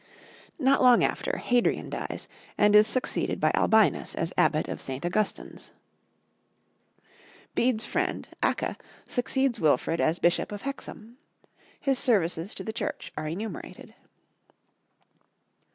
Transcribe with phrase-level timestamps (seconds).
[0.57, 5.05] Not long after, Hadrian dies and is succeeded by Albinus as Abbot of St.
[5.05, 5.73] Augustine's.
[7.53, 8.77] Bede's friend, Acca,
[9.07, 11.17] succeeds Wilfrid as Bishop of Hexham.
[11.79, 13.93] His services to the Church are enumerated.